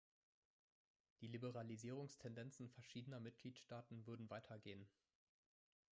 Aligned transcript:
Die 1.19 1.27
Liberalisierungstendenzen 1.27 2.69
verschiedener 2.71 3.19
Mitgliedstaaten 3.19 4.07
würden 4.07 4.31
weitergehen. 4.31 4.89